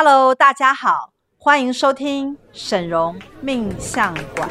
[0.00, 4.48] Hello，大家好，欢迎收听沈荣命相馆。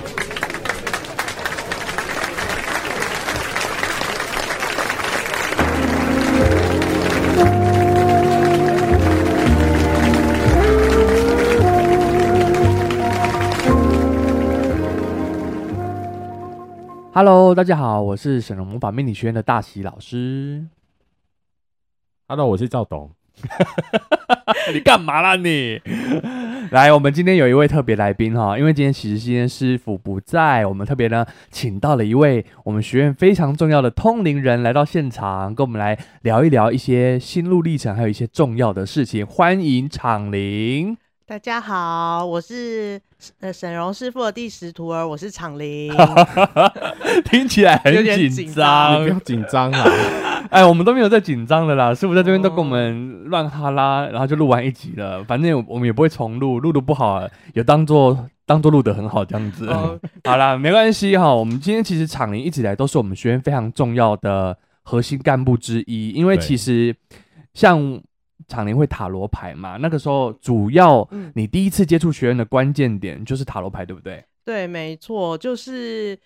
[17.14, 20.68] Hello，大家好，我是沈荣魔法命理学院的大喜老师。
[22.28, 23.10] Hello，我是赵董。
[24.74, 25.80] 你干嘛啦你？
[26.72, 39.26] 来，我们今天有一位特别来宾哈，因为今天其实今天师傅不在，我们特别呢请到了一位我们学院非常重要的通灵人来到现场，跟我们来聊一聊一些心路历程，还有一些重要的事情。
[39.26, 40.98] 欢迎敞灵。
[41.30, 42.98] 大家好，我是
[43.42, 45.94] 呃沈荣师傅的第十徒儿，我是昶伶。
[47.26, 47.94] 听起来很
[48.30, 49.84] 紧张，你不要紧张啊！
[50.50, 55.22] 哎，我们都没有在紧张的啦，师傅在这边都跟我们乱哈拉，然后就录完一集了。
[55.26, 57.22] 反正我们也不会重录，录的不好
[57.54, 59.68] 也当做当做录的很好这样子。
[59.68, 61.36] 哦、 好啦，没关系哈。
[61.36, 66.96] 我们今天其实厂林一直以来都是我们学院非常重要的核心干部之一，因为其实
[67.54, 68.02] 像。
[68.48, 69.78] 昶伶会塔罗牌嘛？
[69.78, 74.24] 那个时候主要你第一次接触学院的关键点就是塔罗牌，对不对？
[74.46, 76.18] 对，没错，就是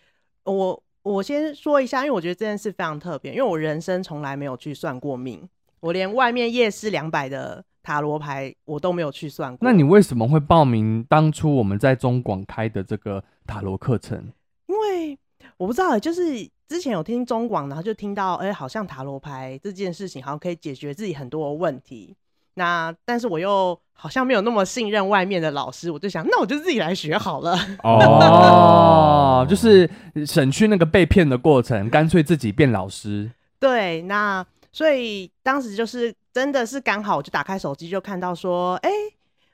[0.44, 5.50] 我我先说一下，因为我觉得这件事非常特别，因为我人生从来没有去算过命，
[5.80, 9.68] 我连外面夜市两百的塔罗牌我都没有去算过。
[9.68, 14.32] 那你为什么会报名当初我们在中广开的这个塔罗课程？
[14.68, 15.18] 因为
[15.62, 16.50] 我不知道，就是。
[16.72, 22.16] 之前有听中广，然后就听到，哎、欸，好像塔罗牌这件事情好像可以解决自己很多的问题。
[22.54, 27.60] 那但是我又好像没有那么信任外面的老师，我就想，那我就自己来学好了。
[27.84, 29.90] 哦， 就是
[30.26, 33.30] 省去那个被骗的过程，干脆自己变老师。
[33.60, 38.96] 对，那所以当时就是真的是刚好，我就打开手机就看到说，哎、欸。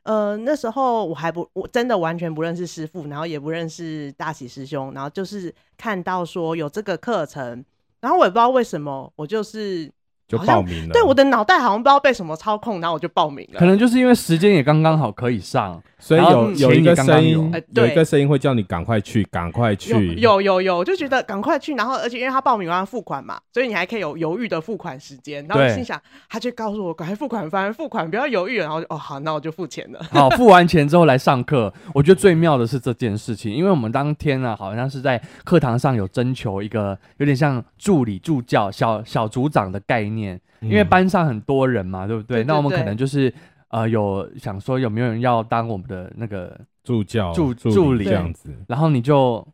[0.08, 7.64] 呃，那时候我还不，我真的完全不认识师傅，然后也不认识大喜师兄，然后就是看到说有这个课程，
[8.00, 9.92] 然后我也不知道为什么，我就是。
[10.28, 13.60] 就报名了，对，我的脑袋好像不知道被什么操控，然后我就报名了。
[13.60, 20.14] 可能就是因为时间也刚刚好可以上，所以有有一个声音，欸、有一个声音会叫你赶快去，赶快去。
[20.16, 25.44] 有有有，有，就觉得赶快去，然后而且因为他报名完付款嘛，所以你还可以有犹豫的付款时间。
[25.48, 26.00] 然后心想，
[26.30, 30.00] 他就告诉我赶快付款，反正付款不要犹豫，然后就哦好，那我就付钱了。
[30.12, 31.74] 好，付完钱之后来上课。
[31.94, 40.40] 我觉得最妙的是这件事情，因为我们当天啊，好像是在课堂上有征求一个有点像助理助教、小小组长的概念。
[40.60, 43.32] 因为班上很多人嘛，对不对，那我们可能就是
[43.70, 49.46] 呃，有想说有没有人要当我们的那个助教、助助理这样子，然后你就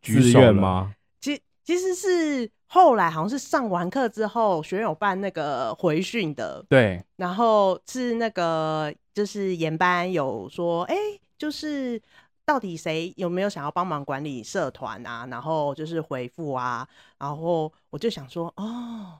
[0.00, 0.94] 举手吗？
[1.20, 7.02] 其其实是后来好像是上完课之后，学院有办那个回训的，对。
[7.16, 10.96] 然后是那个就是研班有说，哎，
[11.38, 12.00] 就是
[12.44, 15.26] 到底谁有没有想要帮忙管理社团啊？
[15.30, 19.18] 然后就是回复啊，然后我就想说，哦。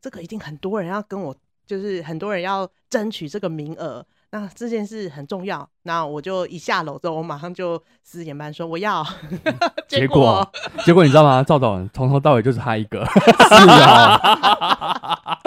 [0.00, 1.34] 这个一定很多人要跟我，
[1.68, 5.68] 就是很多人要争取这个名额，那这件事很重要。
[5.82, 9.06] 那我就一下楼之后，我马上就四点半说我要。
[9.86, 10.50] 结果，
[10.84, 11.44] 结果你知道吗？
[11.46, 13.04] 赵总从头到尾就是他一个。
[13.06, 15.38] 是啊。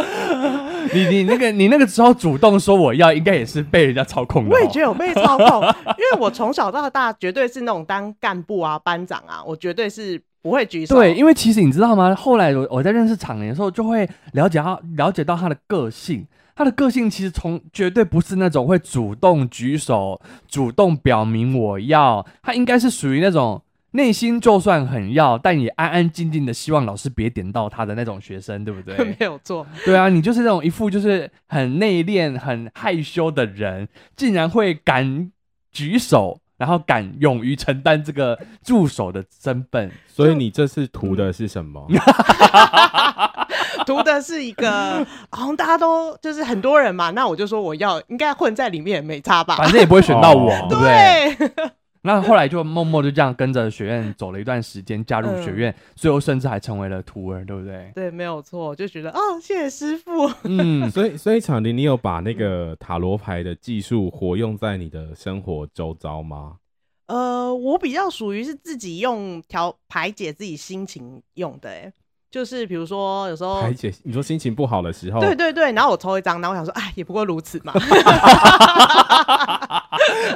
[0.93, 4.51] 你你那个你那个时候主动说我要，应该也是被人家操控的。
[4.51, 5.61] 我也觉得我被操控，
[5.97, 10.21] 因为我从小到大绝对是那种当干部啊、班长啊，我绝对是。
[10.41, 10.95] 不会举手。
[10.95, 12.13] 对，因为其实你知道吗？
[12.15, 16.25] 后来我我在认识昶伶的时候，就会了解到了解到他的个性。
[16.53, 22.23] 他的个性其实从绝对不是那种会主动举手、主动表明我要。
[22.43, 28.95] 他应该是属于那种内心就算很要，但也安安静静的希望老师别点到他的那种学生，对不对？
[29.19, 29.65] 没有错。
[29.85, 35.31] 对啊，你就是那种一副就是很内敛、很害羞的人，竟然会敢
[35.71, 36.40] 举手。
[36.61, 41.87] 然后敢勇于承担这个助手的身份，所以你这次图的是什么？
[43.87, 51.71] 图的是一个，好像大家都就是很多人嘛，那我就说我要应该混在里面也没差吧，反正也不会选到我， 对不对？
[52.03, 57.91] 对那后来就默默就这样跟着学院走了一段时间，加入学院，嗯、最后甚至还成为了徒儿，对不对？
[57.93, 60.27] 对，没有错，就觉得哦，谢谢师傅。
[60.45, 66.57] 嗯，所以所以昶伶，你有把那个塔罗牌的技术活用在你的生活周遭吗？
[67.05, 71.93] 呃，我比较属于是自己用调排解自己心情用的，哎。
[72.31, 77.73] 就是比如说，有时候排解，你说心情不好的时候，对对对，然后我抽一张，然后我想说，哎，也不过如此嘛。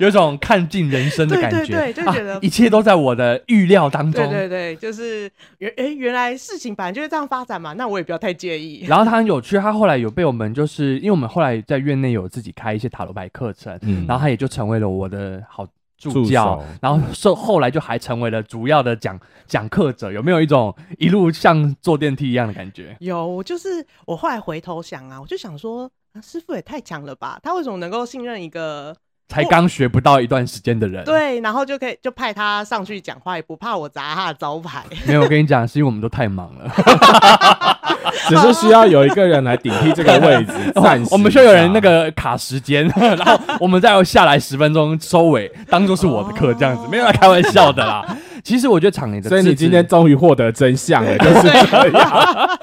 [0.02, 4.30] 有种看尽人生的感觉，对对对，就觉得、啊、一切都在我的预料当中。
[4.30, 8.84] 对对对，就是原哎，原来事情本来就是这样发展嘛，那我也不要太介意。
[8.90, 15.66] 然后他很有趣，他后来有被我们就是，因为我们后来在院内有自己开一些塔罗牌课程，嗯，然后他也就成为了我的好。
[15.98, 22.96] 助教，然后受后来就还成为了主要的讲讲课者，有没有一种一路像坐电梯一样的感觉？
[23.00, 28.96] 有，就是我后来回头想啊，我就想说，啊、师傅也太强了吧，他为什么能够信任一个
[29.28, 31.04] 才刚学不到一段时间的人？
[31.04, 34.84] 对，然后就可以就派他上去讲话，也不怕我砸他的招牌。
[35.08, 36.72] 没有，我跟你讲，是因为我们都太忙了。
[38.28, 41.10] 只是需要有一个人来顶替这个位置， 暂时。
[41.12, 48.06] 我们需要有人那个卡时间，然后我们再要下来十分钟收尾，当做是我的课这样子，没有来开玩笑的啦。
[48.44, 52.60] 其实我觉得场宁的，所以你今天终于获得真相了，就是这样。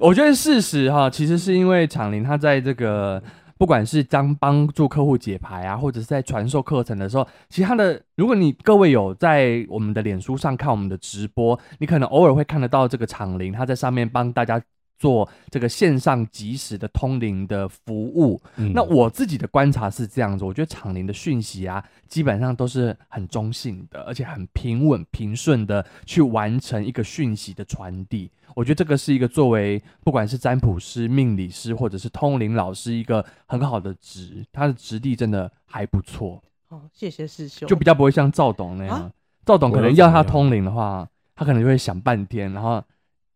[0.00, 3.22] 我觉得事实哈，其实是因为场林他在这个
[3.62, 14.60] 不管是将帮助客户解牌啊，或者是在传授课程的时候，其他的，如果你各位有在我们的脸书上看我们的直播，你可能偶尔会看得到这个场铃他在上面帮大家。
[15.02, 28.30] 做这个线上即时的通灵的服务，嗯、那我自己的观察是这样子，我觉得场灵的讯息啊，基本上都是很中性的，而且很平稳平顺的去完成一个讯息的传递。
[28.54, 36.40] 我觉得这个是一个作为不管是占卜师、命理师或者是通灵老师一个很好的职，他的质地真的还不错。
[36.68, 39.10] 哦，谢谢师兄，就比较不会像赵董那样，啊、
[39.44, 42.80] 赵董可能要他通灵的话，他可能就会想半天，然后。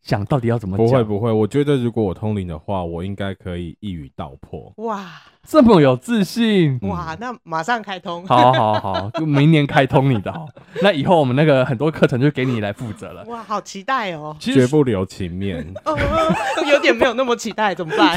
[0.07, 0.87] 想到底要怎么讲？
[0.87, 4.73] 不会不会，我觉得如果我通灵的话，我应该可以一语道破。
[4.77, 5.05] 哇，
[5.45, 6.79] 这么有自信！
[6.83, 8.25] 哇，那马上开通。
[8.25, 10.47] 好好好，就明年开通你的好。
[10.81, 13.25] 那以后我们那个很多课程就给你来负责了。
[13.25, 14.37] 哇，好期待哦！
[14.39, 15.67] 绝不留情面。
[15.85, 15.99] 哦，
[16.71, 18.17] 有点没有那么期待， 怎么办？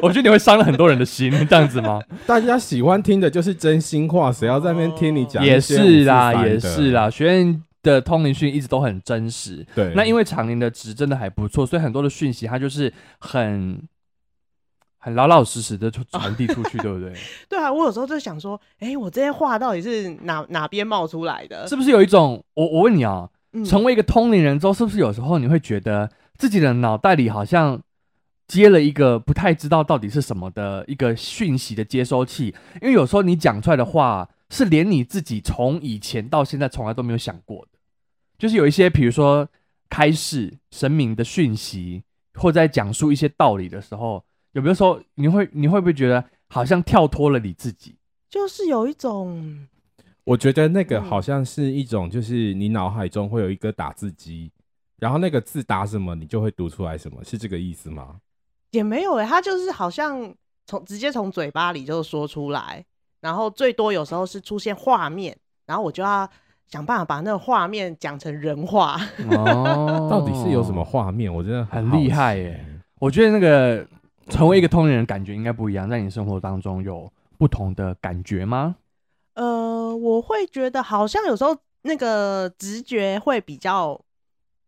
[0.00, 2.00] 我觉得你会伤了很多人的心，这样子吗？
[2.26, 5.44] 大家喜欢听的就是真心话，谁要在那边听你讲？
[5.44, 7.62] 也是啦，也是啦，学院。
[7.84, 9.92] 的通灵讯一直都很真实，对。
[9.94, 13.80] 那因为长宁的值真的还不错，所以很多的讯息它就是很
[14.98, 17.12] 很老老实实的传递出去， 对不对？
[17.48, 21.68] 对啊，我有时候就想说，哎、欸，我这些话到底是哪哪边冒出来的？
[21.68, 27.80] 是不是有一种，我我问你啊，嗯、成为一个通灵人之后，是不是有时候你会觉得自己的脑袋里好像
[28.48, 32.54] 接了一个不太知道到底是什么的一个讯息的接收器？
[32.80, 37.73] 因为有时候你讲出来的话，是连你自己从以前到现在从来都没有想过的。
[38.36, 39.48] 就是有一些，比如说
[39.88, 42.02] 开示神明的讯息，
[42.34, 44.22] 或在讲述一些道理的时候，
[44.52, 47.96] 有没有时候你会你会不会觉得好像跳脱了你自己？
[48.28, 49.68] 就是有一种，
[50.24, 54.50] 我觉得那个好像是一种，就是你脑海中会有一个打字机，
[54.98, 58.16] 然后那个字打什么，你就会读出来什么，是这个意思吗？
[58.72, 60.34] 也没有诶，他就是好像
[60.66, 62.84] 从直接从嘴巴里就说出来，
[63.20, 66.28] 然后最多有时候是出现画面，然后我就要。
[66.68, 69.00] 想办法把那个画面讲成人话
[69.30, 71.32] 哦， 到底是有什么画面？
[71.32, 72.64] 我觉得很厉害耶！
[72.98, 73.86] 我觉得那个
[74.28, 78.76] 成为一个通灵人感觉应该不一样，在你生活当中有不同的感觉吗？
[79.34, 84.00] 呃，我会觉得好像有时候那个直觉会比较，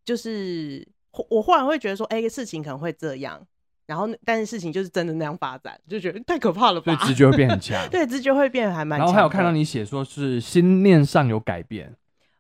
[0.05, 0.87] 就是
[1.31, 3.41] 我忽然会觉得说，哎、欸，事情可能会这样。
[3.87, 6.93] 然后，但是事情就是真的那样发展，就觉得太可怕了吧？
[6.97, 7.81] 所以直觉会变很强。
[7.89, 9.07] 对，直觉会变还蛮强。
[9.07, 11.95] 然后还有看到你写说是心念上有改变，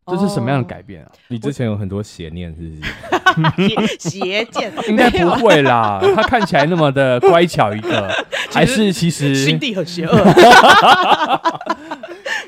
[0.07, 1.13] 这是什么样的改变啊？
[1.29, 3.99] 你之前有很多邪念，是不是？
[4.11, 6.01] 邪见 应该不会啦。
[6.17, 8.13] 他看起来那么的乖巧一个，
[8.51, 10.17] 还是其实心地很邪恶。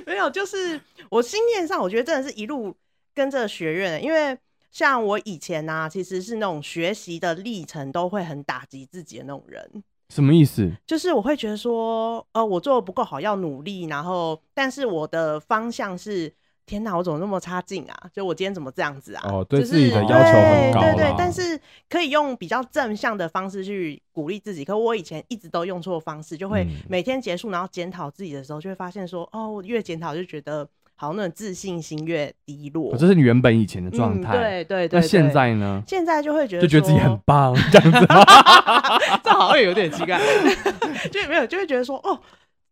[0.07, 2.75] 没有，就是我心念上，我觉得真的是一路
[3.15, 4.37] 跟着学院，因为。
[4.71, 9.83] 像我以前呢、啊，其实是那种学习的历程都会很打击自己的那种人。
[10.11, 10.71] 什么意思？
[10.87, 13.85] 就是我会觉得说，呃，我做的不够好，要努力。
[13.85, 16.33] 然后，但是我的方向是，
[16.65, 18.11] 天哪，我怎么那么差劲啊？
[18.15, 19.23] 就我今天怎么这样子啊？
[19.27, 20.81] 哦，对自己的要求很高。
[20.81, 21.61] 对对对，但是
[21.91, 24.65] 可以用比较正向的方式去鼓励自己。
[24.65, 30.69] 可我以前一直都用错方式，就会每天结束然后检讨自己的时候，就会发现说，哦，我越检讨就觉得。
[31.01, 34.37] 好，那种自信心越低落，这是你原本以前的状态。
[34.37, 35.01] 对对对。
[35.01, 35.81] 那现在呢？
[35.87, 37.99] 现在就会觉得，就觉得自己很棒， 这样子。
[39.23, 40.21] 这好像有点奇怪，
[41.13, 42.19] 就没有，就会觉得说，哦，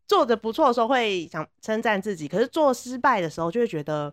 [0.09, 4.12] 做的不错的时候会想称赞自己，可是做失败的时候就会觉得，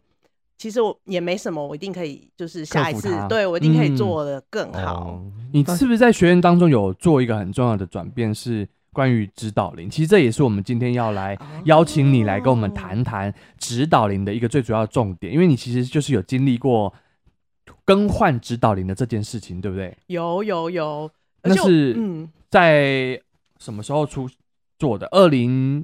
[0.60, 5.20] 其实我也没什么，我一定可以，就是下一次，对我一定可以做的更好。
[5.24, 5.50] 嗯。
[5.51, 8.32] 你是不是在学院当中有做一个很重要的转变？
[8.32, 8.67] 是？
[8.93, 16.93] 关于指导灵，其实这也是我们今天要来邀请你来跟我们谈谈指导灵的一个最主要的重点，因为你其实就是有经历过
[17.83, 19.97] 更换指导灵的这件事情，对不对？
[20.07, 21.97] 有有有，那是
[22.50, 23.19] 在
[23.59, 24.29] 什么时候出
[24.77, 25.07] 做的？
[25.07, 25.83] 二零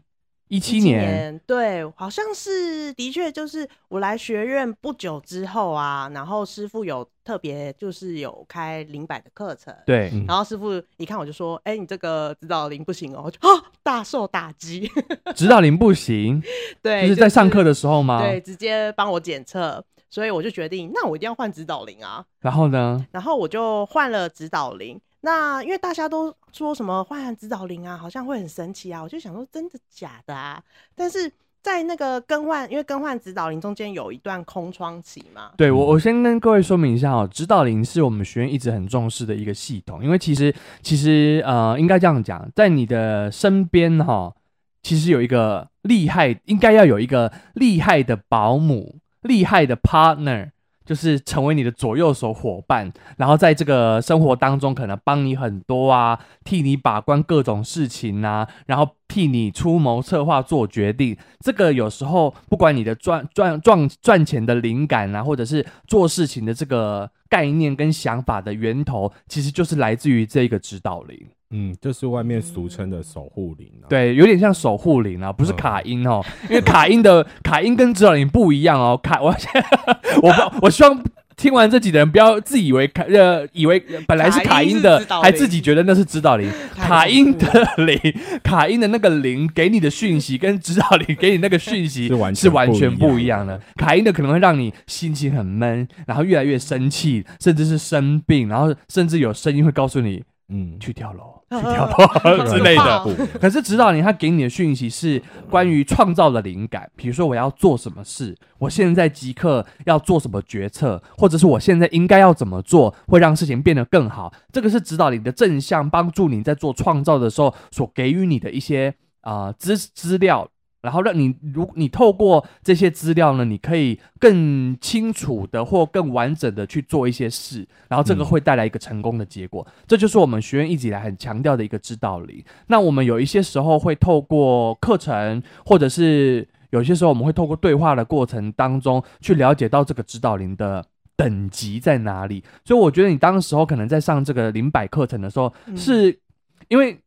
[0.49, 14.89] 一七年，对，好像是的确就是我来学院不久之后啊，然后师傅有特别就是有开灵摆的课程，对，然后师傅一看我就说，哎、欸，你这个指导灵不行哦，就啊，大受打击，
[15.35, 16.41] 指导灵不行，
[16.81, 18.19] 对，就是在上课的时候吗？
[18.19, 22.25] 对，直接帮我检测，所以我就决定，那我一定要换指导灵啊。
[22.39, 23.05] 然后呢？
[23.11, 24.99] 然后我就换了指导灵。
[25.21, 30.63] 那因为大家都说什么换指导灵啊，好像会很神奇啊，我就想说真的假的啊？
[30.95, 31.29] 但是
[31.61, 35.51] 在那个更换，因为更换指导灵中间有一段空窗期嘛。
[35.57, 44.35] 对，我我先跟各位说明一下哦，指导灵是我们学院一直很重视的一个系统，因为其实其实呃应该这样讲，在你的身边哈、哦，
[44.81, 50.51] 其实有一个厉害，应该要有一个厉害的保姆，厉害的 partner。
[50.89, 61.15] 就是成为你的左右手伙伴，然后在这个生活当中，可能帮你很多啊，替你把关各种事情啊，然后替你出谋策划做决定。
[61.41, 71.27] 这个有时候不管你的赚赚赚赚钱的灵感啊，或者是做事情的这个概念跟想法的源头，其实就是来自于这个指导灵。
[71.51, 78.99] 嗯，就是外面俗称的守护灵、啊，对，有点像守护灵啊，不是卡因哦，嗯、因为卡因的 卡因跟指导灵不一样哦。
[79.01, 79.29] 卡，我
[80.21, 81.03] 我不，我希望
[81.35, 86.47] 听完这几的人不要自以为卡呃，以为本来是卡因的，还自己觉得那是指导灵。
[86.75, 87.99] 卡因的灵，
[88.43, 93.59] 卡因的那个灵给你的讯息跟指导灵给你那个讯息 是完全不一样的。
[93.75, 101.35] 卡因的可能会让你心情很闷，然后越来越生气，甚至是生病，然后甚至有声音会告诉你，嗯，去跳楼。
[101.49, 114.31] 去跳楼 之类的，可是指导你他给你的讯息是关于创造的灵感，比如说我要做什么事，我现在即刻要做什么决策，或者是我现在应该要怎么做，会让事情变得更好。
[114.51, 120.47] 这个是指导你的正向帮助你在做创造的时候所给予你的一些啊资资料。
[120.81, 129.65] 然后让你，如你透过这些资料呢，你可以更清楚的或更完整的去做一些事，然后这个会带来一个成功的结果。
[129.67, 132.43] 嗯、这就是我们学院一直以来很强调的一个指导灵。
[132.67, 142.43] 那我们有一些时候会透过课程，或者是有些时候我们会透过对话的过程当中去了解到这个指导灵的等级在哪里。
[142.63, 146.19] 所以我觉得你当时候可能在上这个灵摆课程的时候，是
[146.67, 146.99] 因为。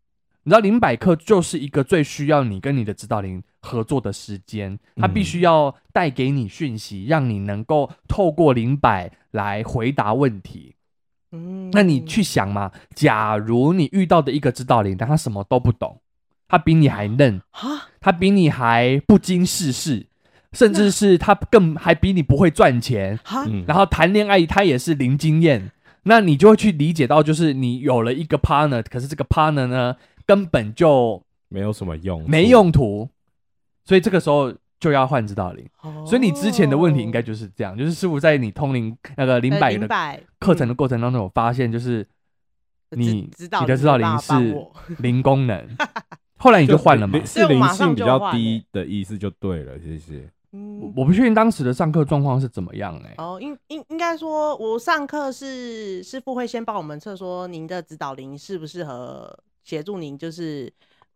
[0.45, 10.75] 你知道灵摆课就是一个最需要你跟你的指导灵合作的时间，他必须要带给你讯息，让你能够透过灵摆来回答问题。
[11.31, 16.01] 嗯，那你去想嘛，假如你遇到的一个指导灵，但他什么都不懂，
[16.49, 17.41] 他比你还嫩，
[18.01, 20.07] 他比你还不经世事，
[20.53, 23.19] 甚至是他更还比你不会赚钱，
[23.67, 25.71] 然后谈恋爱他也是零经验，
[26.03, 29.97] 那你就会去理解到，就是你有了一个 partner，可是这个 partner 呢？
[30.25, 33.09] 根本就没有什么用，没用途，
[33.85, 35.69] 所以这个时候就要换指导灵。
[35.83, 39.89] 哦、所以你之前的问题应该就是这样，就是师傅在你通灵那个灵摆的
[40.39, 42.07] 课程的过程当中，有发现就是
[42.91, 43.13] 你
[43.61, 44.33] 你的指导灵是
[44.99, 45.69] 零功能，
[46.39, 47.19] 后来你就换了嘛？
[47.27, 50.31] 是灵性比较低的意思就对了，谢谢。
[50.53, 53.15] 嗯，我不确定当时的上课状况是怎么样哎、欸。
[53.19, 59.39] 哦，应应应该说，我上课是师傅会先帮我们测说您的指导灵适不适合。
[59.65, 60.69] 协助您就是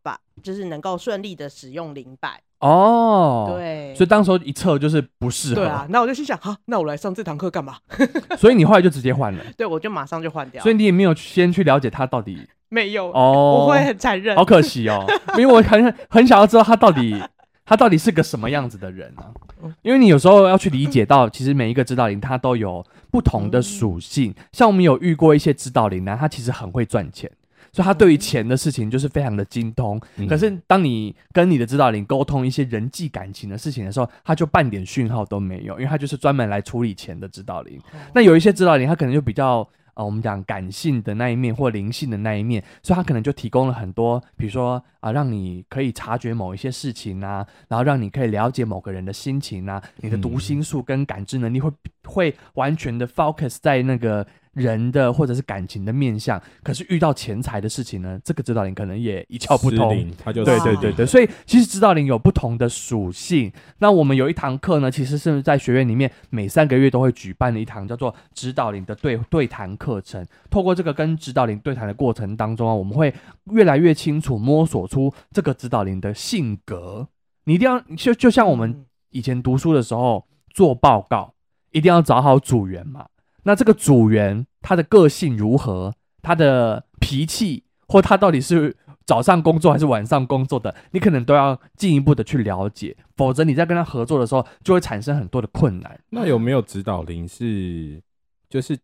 [0.04, 7.76] 把就是能够顺利的使用灵摆哦，对，所以当时候一测就是不适合，对啊，那我就心想，好，那我来上这堂课干嘛？
[8.38, 15.04] 所以你后来就直接换了，对，我就马上就换掉，所以你也没有先去了解他到底没有哦，我会很残忍，好可惜哦，
[15.38, 17.22] 因为我很很想要知道他到底
[17.64, 19.74] 他到底是个什么样子的人呢、啊？
[19.82, 27.30] 因为你有时候要去理解到，其实每一个指导灵他都有不同的属性，嗯、像我们有遇过一些指导灵呢，他其实很会赚钱。
[27.76, 37.78] 所以他对于钱的事情就是非常的精通，嗯、可是当你跟你的指导灵沟通一些人际感情的事情的时候，他就半点讯号都没有，因为他就是专门来处理钱的指导灵。
[37.92, 51.74] 哦、那有一些指导灵，他可能就比较呃，我们讲感性的那一面或灵性的那一面，所以他可能就提供了很多，比如说啊、呃，让你可以察觉某一些事情啊，然后让你可以了解某个人的心情啊，你的读心术跟感知能力会、嗯、
[52.06, 54.26] 会完全的 focus 在那个。
[54.56, 60.10] 人的或者是感情的面相，可是遇到钱财的事情呢，这个指导灵可能也一窍不通。
[60.16, 63.52] 他就对对对对，所以其实指导灵有不同的属性。
[63.80, 70.26] 那我们有一堂课呢，其实是在学院里面每三个月都会举办的一堂叫做指导灵的对对谈课程。
[70.48, 73.12] 透过这个跟指导灵对谈的过程当中啊，我们会
[73.52, 77.06] 越来越清楚摸索出这个指导灵的性格。
[77.44, 81.34] 你一定要就就像我们以前读书的时候做报告，
[81.72, 83.06] 一定要找好组员嘛。
[83.46, 85.94] 那这个组员他的个性如何？
[86.20, 95.96] 他的脾气或他到底是早上工作还是晚上工作的，你可能都要进一步的去了解，否则你在跟他合作的时候就会产生很多的困难。
[96.10, 98.02] 那有没有指导灵是
[98.50, 98.76] 就是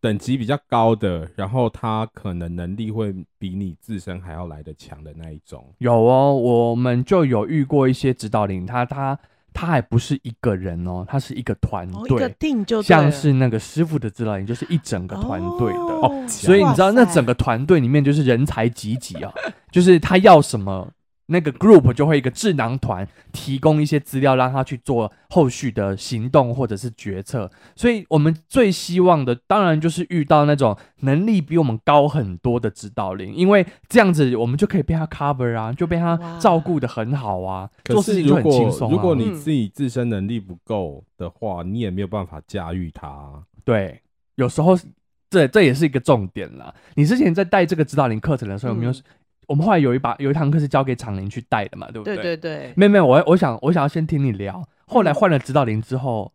[0.00, 5.74] 等级比较高的，然后他可能能力会比你自身还要来得强的那一种？
[5.78, 9.18] 有哦，我们就有遇过一些指导灵，他他。
[9.54, 16.28] 他还不是一个人哦，他是一个团队，哦、一个 team 就像是那个师傅的指导营，就是一整个团队的哦，哦。
[16.28, 19.32] 所以你知道，那整个团队里面就是人才济济啊，
[19.70, 20.86] 就是他要什么。
[21.26, 27.50] 那个 group 就会一个智囊团提供一些资料，让他去做后续的行动或者是决策。
[27.74, 38.92] 所以我们最希望的，当然就是遇到那种能力比我们高很多的指导灵，因为这样子我们就可以被他 cover 啊，就被他照顾得很好啊，做事情就很轻松啊。
[38.92, 43.42] 如果你自己自身能力不够的话，你也没有办法驾驭他。
[43.64, 44.02] 对，
[44.34, 44.78] 有时候
[45.30, 46.74] 这这也是一个重点啦。
[46.96, 48.92] 你之前在带这个指导灵课程的时候，有没有？
[49.46, 52.16] 我们后来有一把有一堂课是交给厂林去带的嘛，对不对？
[52.16, 52.72] 对对对。
[52.76, 54.62] 没有没有，我我想我想要先听你聊。
[54.86, 56.32] 后来换了指导林之后，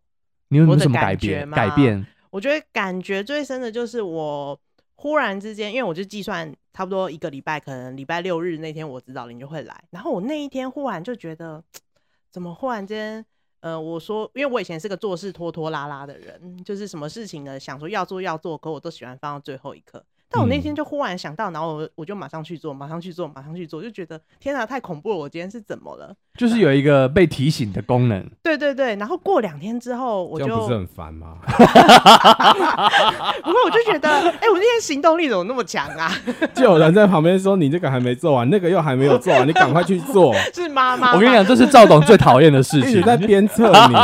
[0.48, 1.48] 你有没有什么改变？
[1.50, 2.04] 改变？
[2.30, 4.58] 我觉得感觉最深的就是我
[4.94, 9.84] 忽然之间，因为我就计算差不多一个礼拜，可能礼拜六日那天我指导林就会来。
[9.90, 11.62] 然后我那一天忽然就觉得，
[12.30, 13.24] 怎么忽然间，
[13.60, 20.04] 呃，我说，因为我以前是个做事拖拖拉拉的人，就是什么事情呢，想说要做要做，可我都喜欢放到最后一刻。
[20.32, 25.16] 但我那天就忽然想到，然后我我就马上去做，马上去做，马上去做，就觉得天哪，太恐怖了！
[25.16, 26.14] 我今天是怎么了？
[26.38, 28.24] 就是有一个被提醒的功能。
[28.42, 31.36] 对对对，然后过两天之后，我就不是很烦吗？
[33.42, 36.12] 不过我就觉得，哎、欸，我那天行动力怎么那么强啊？
[36.54, 40.32] 就有人在旁边说：“你这个还没做完，那个又还没有做完，你赶快去做。
[40.54, 41.12] ”是妈妈。
[41.12, 43.96] 我跟你讲，这是赵董最讨厌的事情，一直在鞭策你。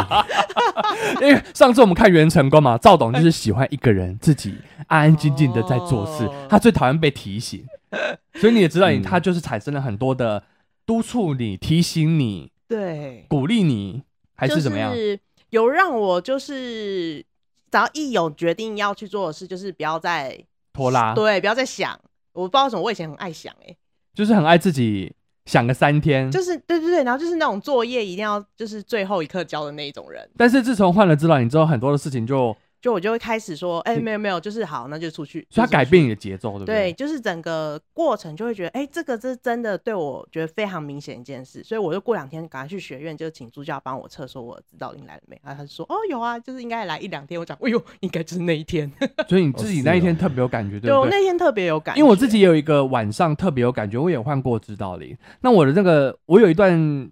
[1.20, 4.54] 因为上次我们看袁成功嘛，赵董就是喜欢一个人自己
[4.88, 6.15] 安安静静的在做事，哦、
[6.48, 7.64] 他最讨厌被提醒，
[8.34, 10.42] 所以你也知道，你他就是产生了很多的
[10.84, 14.02] 督促你、提醒你、对鼓励你，
[14.34, 14.92] 还是怎么样？
[14.92, 15.20] 就是、
[15.50, 17.24] 有让我就是
[17.70, 20.38] 只要一有决定要去做的事，就是不要再
[20.72, 21.98] 拖拉，对，不要再想。
[22.32, 23.76] 我不知道为什么，我以前很爱想、欸，哎，
[24.14, 25.14] 就是很爱自己。
[25.46, 30.28] 想个三天，就是对对对，然后就是那种作业一定要就是最后一刻交的那一种人。
[30.36, 32.52] 但是自从换了指导你之后，很多的事情就
[32.86, 35.44] 就我就会开始说，哎、欸，没有没有，就是好，那就出去。
[35.50, 36.74] 所以他改变你的节奏，对不对？
[36.76, 41.64] 对，就是整个过程就会觉得，哎、欸，这个这是真的对我觉得非常明显一件事。
[41.64, 45.36] 所以我就过两天赶快去学院，就请助教帮我测，说我指导灵来了没？
[45.42, 47.40] 然后他就说，哦，有啊，就是应该来一两天。
[47.40, 48.88] 我讲，哎呦，应该就是那一天。
[49.28, 50.90] 所以你自己那一天特别有感觉，对不对？
[50.90, 55.18] 对，我那天特别有感觉，因为我自己也有一个晚上特别有感觉，我也换过指导灵。
[55.40, 57.10] 那我的那个，我有一段，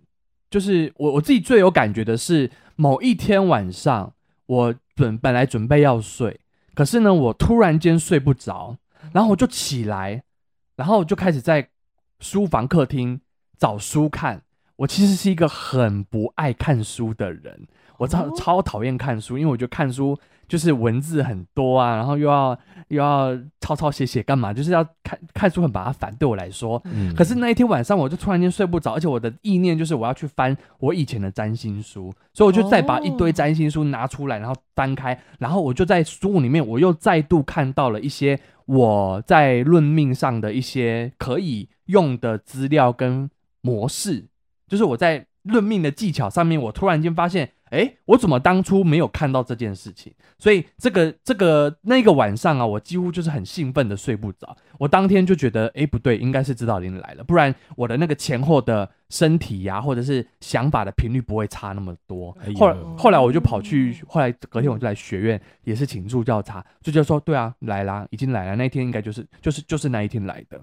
[0.48, 4.12] 就是我我自己最有感觉的是某一天晚上，
[4.46, 6.40] 我准本来准备要睡。
[6.74, 8.76] 可是呢，我突然间睡不着，
[9.12, 10.22] 然后我就起来，
[10.76, 11.68] 然后我就开始在
[12.20, 13.20] 书房、客厅
[13.59, 14.42] 找书看。
[14.76, 20.18] 我其实是一个很不爱看书的人，我超超讨厌看书，因为我觉得看书。
[20.46, 22.57] 就是文字很多啊，然后又要
[22.88, 24.52] 又要抄抄写写干嘛？
[24.52, 26.80] 就是要看看书很麻烦，对我来说。
[26.85, 27.14] 嗯。
[27.14, 43.30] 可是那一天晚上，我就突然间睡不着，而且我的意念就是我要去翻我以前的占星书，所以我就再把一堆占星书拿出来，然后翻开，然后我就在书里面，我又再度看到了一些我在论命上的一些可以用的资料跟
[43.62, 44.26] 模式，
[44.68, 47.50] 就是我在论命的技巧上面，我突然间发现。
[47.74, 50.12] 哎，我怎么当初没有看到这件事情？
[50.38, 54.56] 所以这个这个那个晚上啊，我几乎就是很兴奋的睡不着。
[54.78, 62.37] 我当天就觉得，哎，不对，应该是指导灵来了，不然我的那个前后的身体呀、啊，或者是想法的频率不会差那么多。
[62.40, 70.60] 哎、后来后来我就跑去，后来隔天我就来学院，也是请助教查，助教说，对啊，来啦，已经来了，那一天应该就是就是就是那一天来的。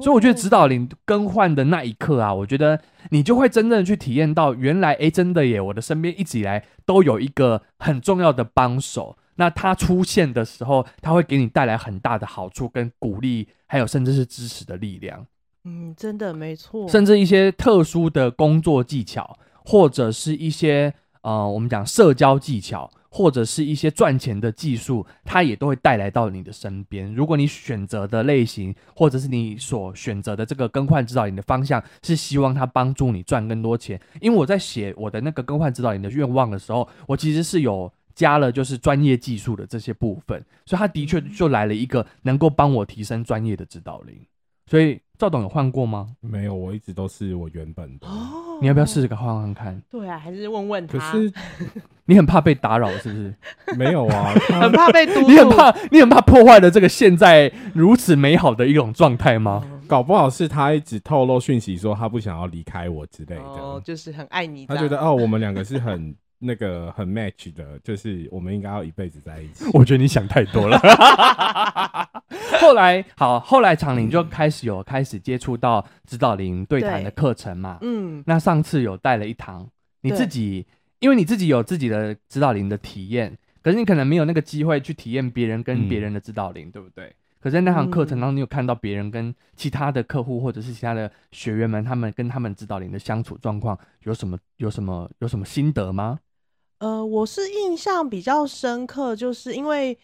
[0.00, 9.16] 所以我觉得指导灵更换的那一刻啊，我觉得你就会真正去体验到，原来哎，真的耶，我的身边一直以来都有一个很重要的帮手。
[9.36, 15.26] 那他出现的时候，他会给你带来很大的好处跟鼓励，还有甚至是支持的力量。
[15.64, 16.88] 嗯，真的没错。
[16.88, 22.90] 甚至一些特殊的工作技巧，或者是一些呃，我们讲社交技巧。
[23.16, 27.10] 或者是一些赚钱的技术，它也都会带来到你的身边。
[27.14, 33.98] 如果你选择的类型，或者是你所选择的这个更换指导灵的方向，是希望它帮助你赚更多钱。
[34.20, 44.14] 因为我在写我的那个更换指导灵的愿望的时候，我其实是有加了就是专业技术的这些部分，所以它的确就来了一个能够帮我提升专业的指导灵。
[44.66, 46.08] 所以赵董有换过吗？
[46.20, 48.06] 没有，我一直都是我原本的。
[48.06, 49.82] 哦，你要不要试试看换换看？
[49.90, 50.98] 对啊，还是问问他。
[50.98, 51.32] 可是
[52.06, 53.34] 你很怕被打扰，是不是？
[53.76, 55.28] 没有啊， 很怕被督促。
[55.28, 59.64] 你很怕，你很怕破坏了这个现在如此美好的一种状态吗？
[59.88, 64.66] 搞不好是他一直透露讯息说他不想要离开我之类的，哦，就是很爱你。
[64.66, 69.64] 他觉得哦，我们两个是很那个很 match 的，就是我们应该要一辈子在一起。
[69.72, 70.78] 我觉得你想太多了。
[72.60, 77.78] 后来好，后来长林就开始有开始接触到指导灵对谈的课程嘛。
[77.82, 79.68] 嗯，那上次有带了一堂，
[80.02, 80.66] 你自己
[80.98, 87.14] 因为你自己有自己的指导灵的体验，可是你可能没有那个机会去体验别人跟别人的指导灵，嗯、对不对？
[87.38, 96.18] 可是在那堂课程当中，你有看到别人跟其他的客户或者是其他的学员们，他们跟他们指导灵的相处状况有什么有什么有什么心得吗？
[96.78, 99.98] 呃，我是印象比较深刻，就是因为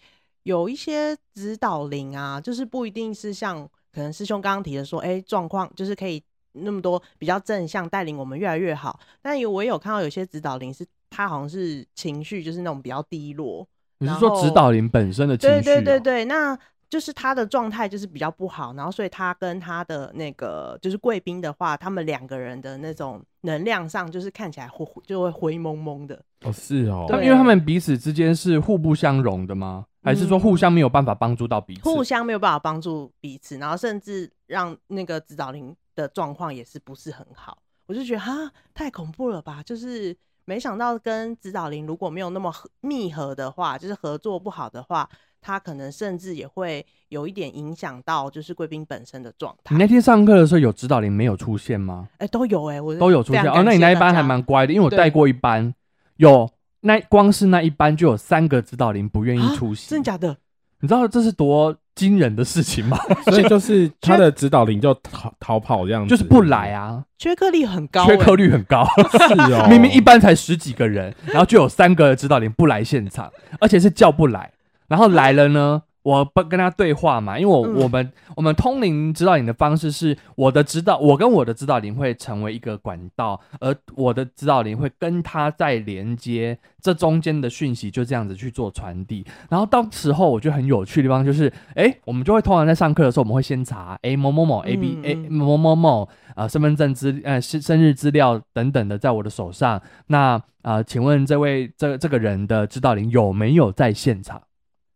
[0.45, 8.99] 有一些指导灵啊，就是不一定是像可能师兄刚刚提的说，哎、欸，状况就是可以那么多比较正向带领我们越来越好。
[9.21, 13.67] 但有我也有看到有些指导灵是，他好像是情绪就是那种比较低落。
[13.99, 15.63] 你是说指导灵本身的情绪、喔？
[15.63, 16.59] 对对对对，那。
[16.93, 26.23] 就是他的状态就是比较不好，然后所以他跟他的那个就是贵宾的话，他们两个人的那种能量上就是看起来灰就会灰蒙蒙的。
[26.43, 29.87] 哦，是哦，他们因为他们彼此之间是互不相容的吗？
[30.03, 31.81] 还是说互相没有办法帮助到彼此？
[31.81, 37.57] 嗯，互相没有办法帮助彼此，然后甚至让那个指导灵的状况也是不是很好。
[37.87, 39.63] 我就觉得哈，太恐怖了吧！
[39.63, 42.53] 就是没想到跟指导灵如果没有那么
[42.83, 45.09] 密合的话，就是合作不好的话。
[45.43, 49.75] 他可能甚至也会有一点影响到，就是贵宾本身的状态。
[49.75, 52.09] 你那天上课的时候有指导灵没有出现吗？
[52.15, 53.63] 哎、欸，都有哎、欸，我都有出现哦。
[53.65, 55.75] 那你那一班还蛮乖的，因为我带过一班，
[56.17, 56.49] 有
[56.81, 60.37] 那光是那一班就有三个指导灵不愿意出席，真的假的？
[60.81, 62.99] 你知道这是多惊人的事情吗？
[63.31, 68.85] 所以就是 他的指导灵就逃逃跑这样子，就是不来啊，缺课率很高、欸，缺课率很高，
[69.29, 69.69] 是哦。
[69.71, 74.51] 明明一班才十几个人，然后就有三个指导灵不来现场，而且是叫不来，
[74.93, 75.83] 然后来了呢。
[76.05, 89.25] 我不跟他对话嘛，因为我、嗯、我们我们通灵指导你的方式是，我的指导我跟我的指导灵会成为一个管道，而我的指导灵会跟他在连接，这中间的讯息就这样子去做传递。
[89.49, 104.43] 然后到时候我觉得很有趣的地方就是，哎，我们就会通常在上课的时候，我们会先查，哎某某某 A B A 某某某啊、呃、身份证资呃生生日资料等等的在我的手上，那啊、呃、请问这位这这个人的指导灵有没有在现场？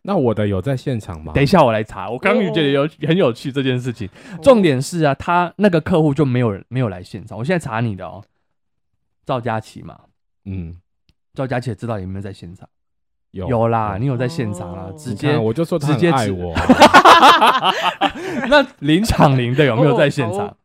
[0.07, 1.33] 那我的有在现场吗？
[1.35, 2.09] 等一下我来查。
[2.09, 4.09] 我刚刚觉得有很有趣这件事情。
[4.41, 7.37] 重点是啊，他那个客户就没有人没有来现场。
[7.37, 8.23] 我现在查你的哦，
[9.25, 9.99] 赵佳琪嘛，
[10.45, 10.77] 嗯，
[11.35, 12.69] 赵佳琪知道有没有在现场？
[13.33, 16.55] 有有啦，你有在现场啦，直接我就说直接爱我。
[18.49, 20.57] 那林场林的有没有在现场？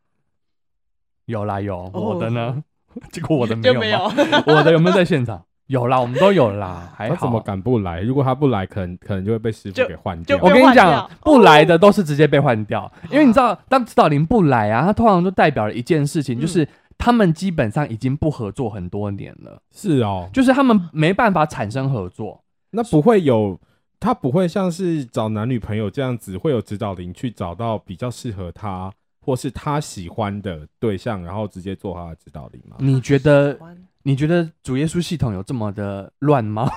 [1.26, 2.62] 有啦有，我的呢？
[3.10, 4.14] 结果我的没有吗？
[4.46, 5.44] 我的有没有在现场？
[5.72, 7.14] 有啦，我们都有啦， 还好。
[7.14, 8.02] 他怎么敢不来？
[8.02, 10.38] 如果他不来，可能可能就会被师傅给换掉。
[10.42, 19.62] 我跟你讲，不来的都是直接被换掉，哦、因为你知道，当指导灵不来啊，他通常就代表了一件事情，就是他们基本上已经不合作很多年了。
[19.74, 22.44] 是哦，就是他们没办法产生合作。
[22.72, 23.58] 那不会有，
[23.98, 28.92] 他不会像是找男女朋友这样子，会有指导灵去找到比较适合他
[29.24, 32.76] 或是他喜欢的对象，然后直接做他的指导灵吗？
[32.78, 33.58] 你觉得？
[34.04, 36.70] 你觉得主耶稣系统有这么的乱吗？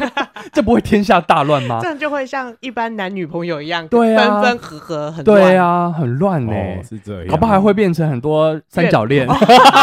[0.52, 1.78] 这不会天下大乱吗？
[1.82, 6.82] 这样就会像一般男女朋友一样，对啊，分分合合很乱，对啊，很乱呢、欸哦。
[6.88, 9.28] 是这样，搞不好还会变成很多三角恋，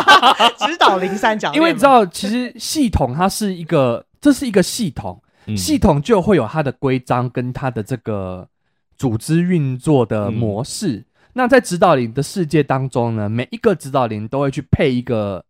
[0.57, 1.61] 指导灵三角恋。
[1.61, 8.47] 因为你知道，其实系统它是一个，这是一个系统，嗯、系统就会有它的规章跟它的这个
[8.97, 10.93] 组织运作的模式。
[10.93, 15.45] 嗯、那在指导灵的世界当中呢，每一个指导灵都会去配一个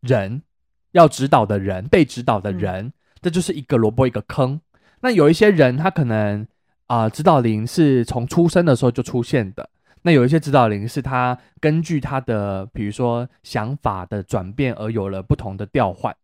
[0.00, 0.42] 人。
[0.92, 4.60] 要指导的人，被指导的人，嗯、这就是一个萝卜一个坑。
[5.00, 6.46] 那有一些人，他可能
[6.86, 9.68] 啊、呃，指导灵是从出生的时候就出现的。
[10.02, 16.14] 那有一些指导灵是他根据他的，比如说想法的转变而有了不同的调换。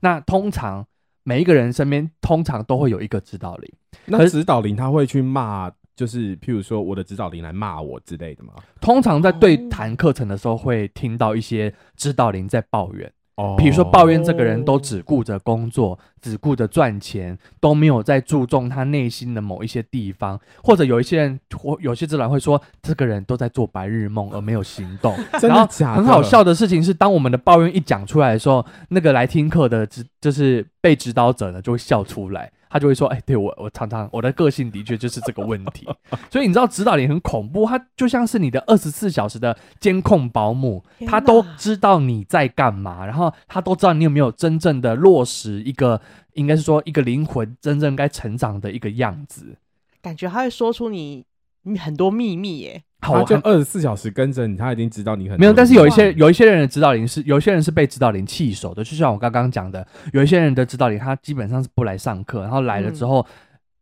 [0.00, 0.86] 那通常
[1.24, 3.72] 每一个人身边通常都会有一个指导灵。
[4.06, 8.54] 那指导灵他会去骂，就是譬如说我的指导灵来骂我之类的吗？
[8.80, 13.12] 通常在对谈课程的时候，会听到一些指导灵在抱怨。
[13.36, 25.16] 哦，比如说抱怨这个人都只顾着工作，只顾着赚钱，都没有在注重他内心的某一些地方，或者有一些人或有些自然会说，这个人都在做白日梦而没有行动。
[25.40, 26.02] 真的假的？
[26.02, 32.52] 很好笑的事情是，当我们的抱怨一讲出来的时候，那个来听课的指就是被指导者呢就会笑出来。
[32.72, 35.86] 他就会说：“哎、欸，对我，我常常我的个性的确就是这个问题，
[36.32, 46.00] 所以你知道指导灵很恐怖，他就像是你的二十四小时的监控保姆，他都知道你在干嘛，然后他都知道你有没有真正的落实一个，
[46.32, 49.58] 应该是说一个灵魂真正该成长的一个样子，
[50.00, 51.26] 感觉他会说出你
[51.64, 55.52] 你很多秘密耶。”好，他就二十四小时跟着你，他已经知道你很没有。
[55.52, 63.26] 但是有一些有一些人的指导灵是，有一些人是被指导灵弃守的，就像我刚刚讲的，有一些人的指导灵他基本上是不来上课，然后来了之后，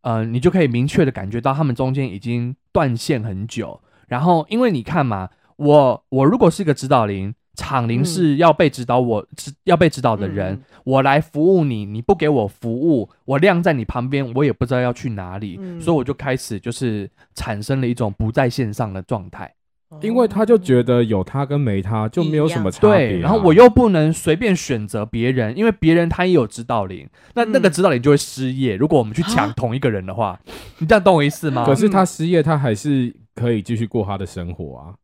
[0.02, 3.80] 嗯、呃，你就可以明确的感觉到他们中间已经断线很久。
[4.08, 7.34] 然后因为你看嘛，我我如果是一个指导灵。
[7.60, 19.52] 场灵是要被指导我，我、嗯、要被指导的人、嗯，我来服务你，你不给我服务，我晾在你旁边，我也不知道要去哪里、嗯，所以我就开始就是产生了一种不在线上的状态，
[20.00, 28.74] 因为他就觉得有他跟没他就没有什么差别、啊，对，然后我又不能随便选择别人，因为别人他也有指导灵，那那个指导灵就会失业。
[28.74, 30.40] 如果我们去抢同一个人的话，
[30.78, 31.66] 你这样懂我意思吗？
[31.66, 34.94] 可是他失业，他还是可以继续过他的生活啊。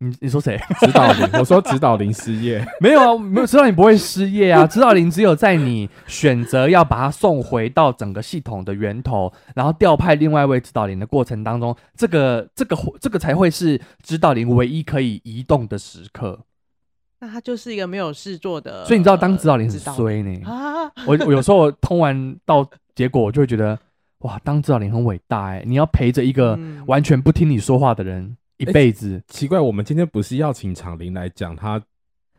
[0.00, 0.56] 你你说谁？
[0.80, 4.66] 指导灵，我说指导灵失业， 没有啊，没有指导灵不会失业啊。
[4.66, 16.38] 指导灵只有在你选择要把它送回到整个系统的源头，然后调派另外一位指导灵的过程当中，这个这个这个才会是指导灵唯一可以移动的时刻。
[17.20, 20.40] 那他就是一个没有事做的，所以你知道当指导灵很衰呢。
[20.44, 23.76] 啊，我我有时候我通完到结果，我就会觉得
[24.20, 26.56] 哇，当指导灵很伟大哎，你要陪着一个
[26.86, 28.36] 完全不听你说话的人。
[28.58, 31.80] 一辈子、欸、奇怪，我们今天不是要请场林来讲他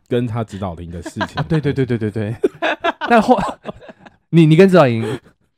[0.06, 1.42] 跟他指导林的事情？
[1.44, 2.36] 对对对对对对。
[3.10, 3.38] 那后
[4.28, 5.02] 你你跟指导林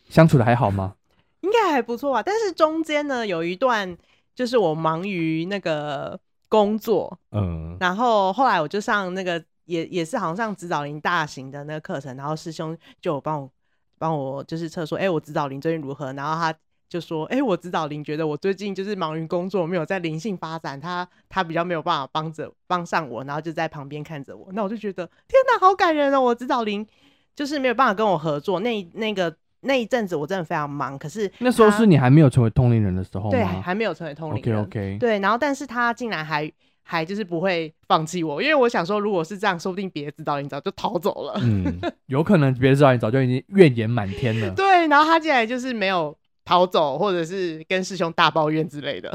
[0.08, 0.94] 相处的还好吗？
[1.40, 2.22] 应该还不错吧。
[2.22, 3.96] 但是中间呢，有一段
[4.34, 13.50] 就是我忙于那个工作，嗯，然后后来我就上那个也也是好像上指导林大型的那个课程，然后师兄就帮我
[13.98, 16.12] 帮我就是测说，哎、欸，我指导林最近如何？
[16.12, 16.56] 然后他。
[16.92, 24.48] 就说：“哎、欸，我指导林觉得我最近就是忙于工作，没有在灵性发展，他他比较没有办法帮着帮上我，然后就在旁边看着我。
[24.52, 26.20] 那我就觉得天哪，好感人哦！
[26.20, 26.86] 我指导林
[27.34, 30.98] 就是没有办法跟我合作，那那个那一阵子我真的非常忙。
[30.98, 33.30] 可是那时候是你还没有成为通灵人的时候？
[33.30, 34.60] 对，还没有成为通灵人。
[34.60, 34.98] OK OK。
[35.00, 36.52] 对，然后但是他竟然还
[36.82, 41.40] 还就是不会放弃我，因为我想说，如果是这样，说不定别的指导灵早就逃走了。
[41.42, 44.50] 嗯，有可能别的指导灵早就已经怨言满天了。
[44.54, 49.10] 对，然后他竟然就是没有。”逃走，或者是跟师兄大抱怨之类的。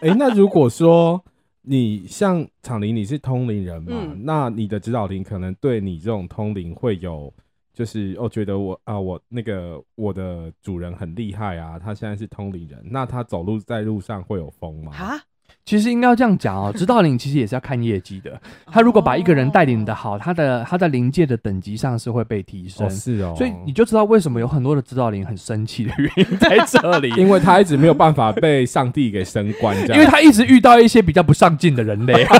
[0.00, 1.22] 哎、欸，那如果说
[1.62, 4.20] 你像场灵，你是通灵人嘛、嗯？
[4.24, 7.32] 那你的指导灵可能对你这种通灵会有，
[7.74, 14.92] 就是哦，觉得我啊，我那个我的主人很厉害啊，他现在是通灵人，那他走路在路上会有风吗？
[14.96, 15.20] 啊？
[15.64, 18.40] 其实应该要这样讲哦， 指导灵其实也是要看业绩的。
[18.72, 22.86] 他如果把一个人带领的好，他的他在灵界的等级上是会被提升。
[22.86, 32.26] 哦是哦，所以你就知道为什么有很多的指导灵很生气的原因在这里， 因为他一直没有办法被上帝给升官，这样，因为他一直遇到一些比较不上进的人类。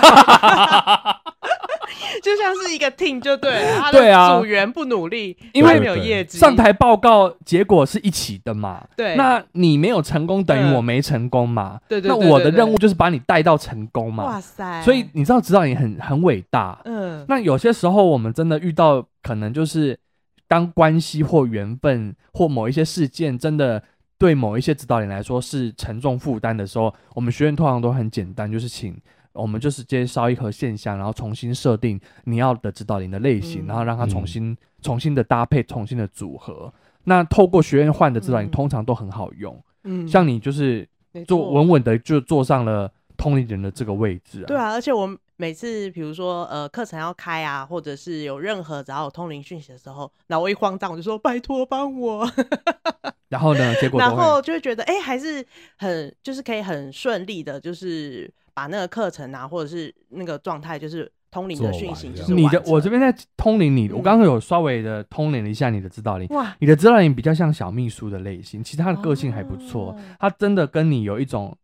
[2.23, 6.39] 就像是一个 team 就对了， 他的组员不努力，因为没有业绩。
[6.39, 8.87] 上台报告结果是一起的嘛？
[8.97, 11.81] 对，那你没有成功，等于我没成功嘛？
[11.89, 14.25] 对对，对，那我的任务就是把你带到成功嘛？
[14.25, 14.83] 哇塞！
[14.83, 16.81] 所以你知道指导你很很伟大。
[16.85, 19.99] 嗯，那有些时候我们真的遇到，可能就是
[20.47, 23.83] 当关系或缘分或某一些事件，真的
[24.19, 28.97] 对某一些指导员来说是沉重负担的时候，我们学院通常都很简单，就是请。
[29.41, 36.73] 我们就是直接烧一盒线香，然后重新设定你要的指导灵的类型，嗯，然后让它重新、嗯、重新的搭配，重新的组合。
[37.05, 39.57] 那透过学院换的指导灵，嗯，通常都很好用。
[39.85, 40.87] 嗯，像你就是
[41.27, 44.47] 坐稳稳的就坐上了通灵人的这个位置，啊。
[44.47, 52.29] 对啊，而且我每次比如说呃课程要开啊，或者是有任何只要有通灵讯息的时候，那我一慌张我就说拜托帮我。
[53.29, 55.47] 然后呢，结果 然后就会觉得哎，还是
[55.77, 58.31] 很就是可以很顺利的，就是。
[58.59, 62.61] 把那个课程啊，或者是那个状态，就是通灵的讯息，就是你的。
[62.67, 66.27] 我这边在通灵你，我刚刚有稍微的通灵了一下你的指导灵。
[66.31, 71.57] 哇，你的指导灵比较像小秘书的类型，其实他的个性还不错，他真的跟你有一种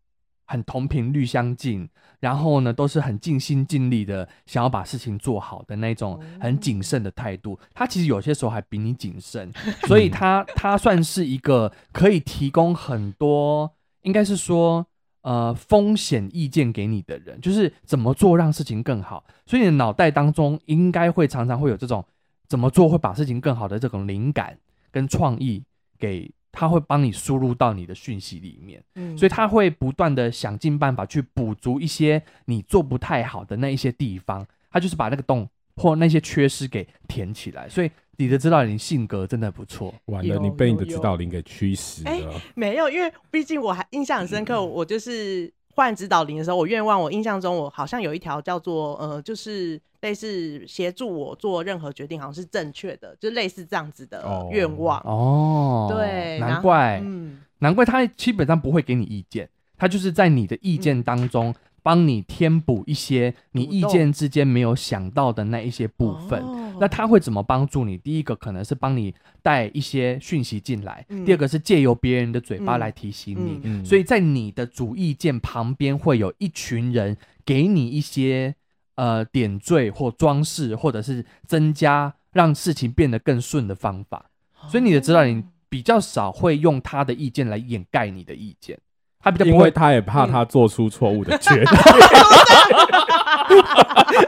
[0.46, 1.88] 很同频率相近，
[2.20, 7.58] 然后呢都是很尽心尽力的想要把事情做好的那种很谨慎的态度。
[7.74, 9.50] 他其实有些时候还比你谨慎，
[9.88, 13.68] 所以 他他算是一个可以提供很多，
[14.02, 14.86] 应该是说。
[15.24, 22.04] 呃，风险意见给你的人，就是怎么做让事情更好，所以你的脑袋当中应该会常常会有这种
[22.46, 24.58] 怎么做会把事情更好的这种灵感
[24.90, 25.64] 跟创意
[25.98, 37.90] 给，他会帮你输入到你的讯息里面，嗯，所以他会不断的想尽办法去补足一些你做不太好的那一些地方，他就是把那个洞或那些缺失给填起来，所以。
[38.16, 42.10] 你的指导灵性格真的不错，完了，你被你的指导灵给驱使了。
[42.12, 44.54] 哎、欸，没有，因为毕竟我还印象很深刻。
[44.54, 55.00] 嗯、我就是换指导灵的时候，我愿望，我印象中我好像有一条叫做呃，就是类似协助我做任何决定，好像是正确的，就类似这样子的愿望。
[55.00, 61.52] 哦，对，难怪，嗯，难怪他基本上不会给你意见，他就是在你的意见当中
[61.84, 66.42] 帮你填补一些你意见之间没有想到的那一些部分。
[66.80, 67.98] 那他会怎么帮助你？
[67.98, 73.84] 第一个可能是帮你带一些讯息进来，第二个是借由别人的嘴巴来提醒你。
[73.84, 78.54] 所以在你的主意见旁边会有一群人给你一些
[78.94, 84.30] 呃点缀或装饰，或者是增加让事情变得更顺的方法。
[84.68, 88.78] 所以你的指导人比较少会用他的意见来掩盖你的意见。
[89.24, 91.66] 他比较不会，因为他也怕他做出错误的决 定。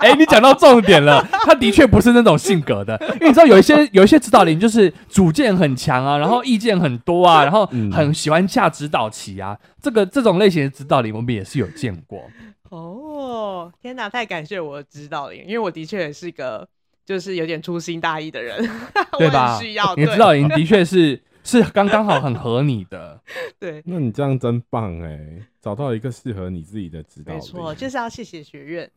[0.00, 9.56] 哎，你讲到重点了，他的确不是那种性格的，因为你知道有一些有一些指导灵就是主见很强啊，然后意见很多啊，然后很喜欢下指导棋啊。
[9.82, 12.22] 这个这种类型的指导灵，我们也是有见过。
[12.70, 16.66] 哦，天哪，太感谢我的指导灵，因为我的确也是一个
[17.04, 18.68] 就是有点粗心大意的人，
[19.18, 19.58] 对吧？
[19.60, 21.22] 需要你的指导灵的确是。
[21.46, 23.20] 是刚刚好很合你的，
[23.60, 25.18] 对，那你这样真棒哎，
[25.62, 27.40] 找到一个适合你自己的指导灵。
[27.40, 28.90] 没错，就是要谢谢学院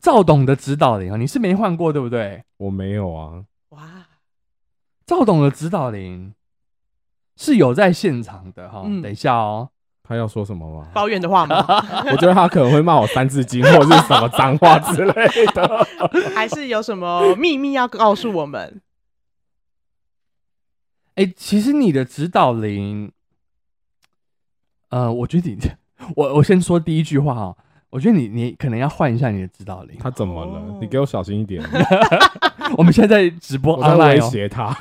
[0.00, 2.44] 赵董的指导灵啊，你是没换过对不对？
[2.58, 3.42] 我没有啊。
[3.70, 4.06] 哇，
[5.04, 6.32] 赵董的指导灵
[7.36, 9.70] 是有在现场的哈，等一下哦，
[10.04, 10.88] 他要说什么吗？
[10.94, 11.66] 抱怨的话吗？
[12.12, 15.86] 我觉得他可能会骂我三字经或者是什么脏话之类的，
[16.32, 18.80] 还是有什么秘密要告诉我们？
[21.16, 23.10] 哎、欸，其实你的指导灵，
[24.90, 25.58] 呃，我觉得你，
[26.14, 27.56] 我我先说第一句话哈，
[27.90, 29.96] 我觉得你你可能要换一下你的指导灵。
[29.98, 30.58] 他怎么了？
[30.58, 31.62] 哦、你给我小心一点。
[32.76, 34.78] 我们现在在直播，我在威胁他。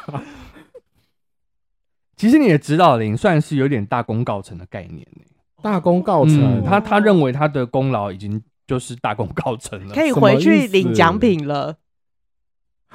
[2.18, 5.08] 其实你的指导灵算是有点大功告成的概念。
[5.62, 11.78] 大功告成，嗯、他他认为他的功劳已经就是大功告成了，可以回去领奖品了。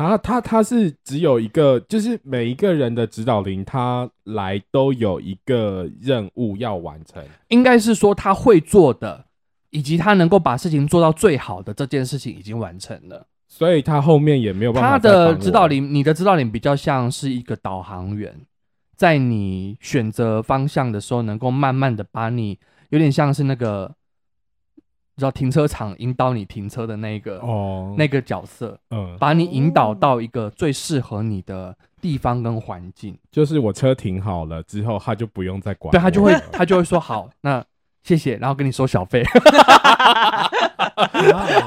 [0.00, 7.22] 啊，他他是只有一个，就是每一个人的指导灵，他来都有一个任务要完成。
[7.48, 9.26] 应该是说他会做的，
[9.68, 14.92] 以及他能够把事情做到最好的这件事情已经完成了，所以他后面也没有办法。
[14.92, 18.34] 他的指导灵，你的指导灵比较像是一个导航员，
[18.96, 22.58] 在你选择方向的时候，能够慢慢的把你，
[22.88, 23.94] 有点像是那个。
[25.20, 33.16] 知道停车场引导你停车的那个哦，那个角色，嗯，把你引导到一个最适合你的地方跟环境。
[33.30, 37.64] 就是我车停好了之后，他就不用再管，对，他就会他就会说好，那
[38.02, 39.22] 谢谢，然后跟你收小费。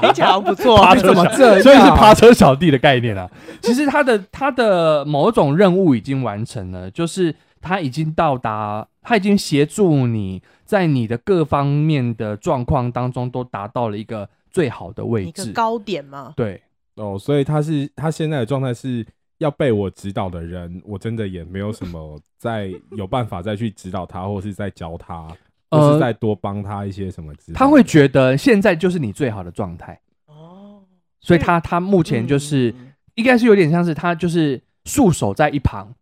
[0.00, 3.30] 听起来不错，趴车嘛，这所以是爬车小弟的概念啊。
[3.62, 10.42] 其实他的他的某种任务已经完成了，就是他已经到达，他已经协助你。
[10.66, 16.32] 在你的各方面的状况当中，都达到了一个最好的位置，一个高点吗？
[16.34, 16.60] 对，
[16.94, 19.06] 哦，所以他是他现在的状态是
[19.38, 25.28] 要被我指导的人，我真的也没有什么再有办法再去指导他，或是再教他，
[25.70, 27.58] 或是再多帮他一些什么指导。
[27.58, 30.82] 他会觉得现在就是你最好的状态哦，
[31.20, 35.94] 所以他他目前就是、嗯、应该是有点像是他就是束手在一旁，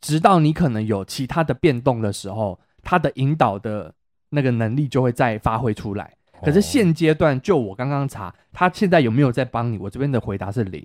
[0.00, 3.94] 直到你可能有其他的变动的时候，他的引导的。
[4.28, 6.12] 那个能力就会再发挥出来。
[6.42, 9.78] 可是现阶段，就我刚刚查，他现在有没有在帮你？
[9.78, 10.84] 我这边的回答是零。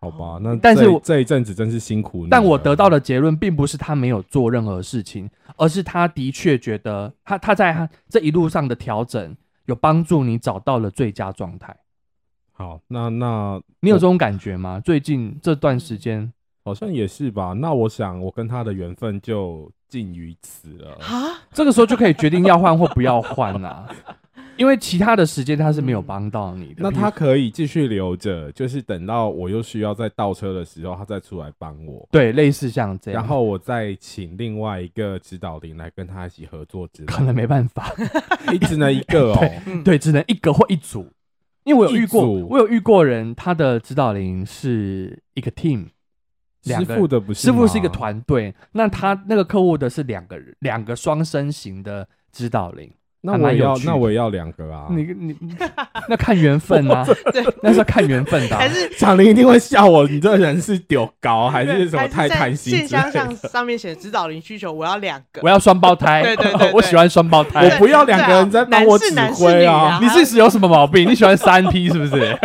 [0.00, 2.30] 好吧，那但是这一阵子真是辛苦你。
[2.30, 9.36] 但我得到的结论并不是他没有做任何事情，而是他的确觉得他他在他这一路上的调整
[9.66, 11.76] 有帮助你找到了最佳状态。
[12.52, 14.80] 好，那那你有这种感觉吗？
[14.80, 16.32] 最近这段时间
[16.64, 17.52] 好像也是吧。
[17.52, 19.70] 那我想我跟他的缘分就。
[19.90, 21.42] 尽于此了啊！
[21.52, 23.88] 这个时候就可以决定要换或不要换啦，
[24.56, 26.76] 因为其他的时间他是没有帮到你的。
[26.76, 32.08] 那他可以继续留着，就是等到我又需要再倒车的时候，他再出来帮我。
[32.12, 36.88] 对，类似像这样，然后我再请另外一个指导灵来跟他一起合作。
[37.08, 37.92] 可能没办法，
[38.52, 39.38] 你只能一个哦。
[39.40, 41.08] 对，对，只能一个或一组。
[41.64, 45.86] 因为我有遇过，我有遇过人，他的指导灵是一个 team。
[46.62, 52.92] 师傅的不是师傅是一个团队，那他那个客户的是两个人，两个双身型的指导灵。
[53.22, 54.86] 那我也要，那我也要两个啊！
[54.90, 55.36] 你你
[56.08, 58.56] 那看缘分啊， 对，那是要看缘分的。
[58.56, 62.78] 还是 长林一定会笑我，你这人是丢高还是什么太贪心？
[62.78, 66.22] 信箱上上面写指导林需求，我要两个，我要双胞胎。
[66.22, 69.98] 对对对，我喜欢双胞胎，我不要两个人在帮我指挥啊！
[70.00, 71.06] 你是有什么毛病？
[71.06, 72.38] 你喜欢三 P 是不是？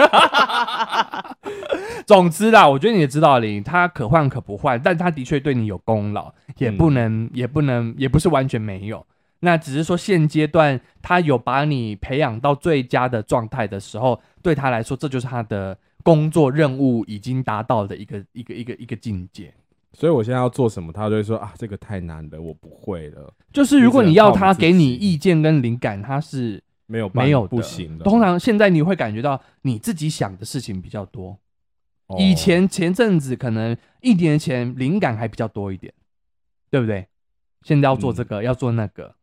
[2.06, 9.06] 总之啦，我觉得你的指导灵他可换可不换，但他的确对你有功劳，也不能也不能也不是完全没有。
[9.42, 19.54] 那只是说，现阶段他有把你培养到最佳的状态的时候，对他来说，这就是他的工作任务已经达到的一个一个一个一个境界。
[19.94, 23.34] 所以我现在要做什么，他就会说啊，这个太难了，我不会了。
[23.54, 28.04] 就是如果你要他给你意见跟灵感，他是没有没有不行的。
[28.04, 31.40] 通常现在你会感觉到你自己想的事情比较多，
[32.08, 35.94] 哦以前前阵子可能一年前灵感还比较多一点，
[36.70, 37.08] 对不对？
[37.64, 39.16] 现在要做这个，嗯要做那个，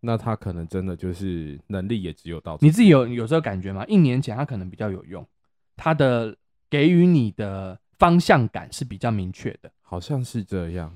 [0.00, 3.84] 那他可能真的就是能力也只有到这你自己有有这个感觉吗？
[3.86, 5.26] 一年前他可能比较有用，
[5.76, 6.36] 他的
[6.70, 9.70] 给予你的方向感是比较明确的。
[9.82, 10.94] 好像是这样。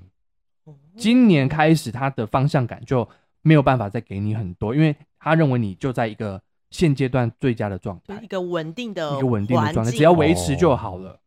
[0.96, 3.08] 今年开始，他的方向感就
[3.40, 6.40] 没有办法再给你很多，因为他认为你就在一个
[6.70, 11.18] 现阶段最佳的状态，就是一个稳定的一个稳定的状态，只要维持就好了。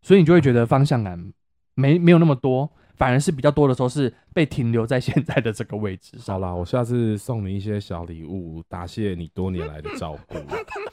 [0.00, 1.32] 所以你就会觉得方向感
[1.74, 2.70] 没没有那么多，
[3.00, 6.34] 反而是比较多的时候是被停留在现在的这个位置上。
[6.34, 10.36] 好啦，我下次送你一些小礼物，答谢你多年来的照顾。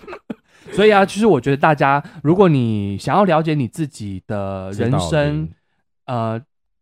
[0.71, 5.49] 所以啊，其实我觉得大家，如果你想要了解你自己的人生，
[6.05, 6.41] 呃，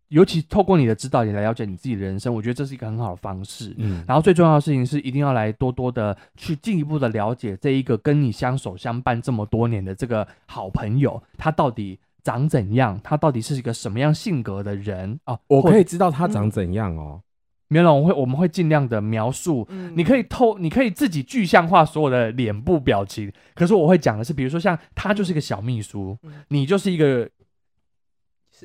[0.10, 3.74] 尤其透过你的指导，你来了解你自己的人生，我觉得这是一个很好的方式。
[3.80, 13.00] 嗯，然后最重要的事情是，一定要来多多的去进一步的了解这一个跟你相守相伴这么多年的这个好朋友，他到底长怎样？
[13.02, 15.18] 他到底是一个什么样性格的人？
[15.26, 17.22] 哦，或我可以知道他长怎样哦。
[17.68, 19.66] 没有，我会我们会尽量的描述。
[19.70, 23.32] 嗯你可以透，你可以自己具象化所有的脸部表情。
[23.54, 27.30] 可是我会讲的是，比如说像他就是一个小秘书，嗯你就是一个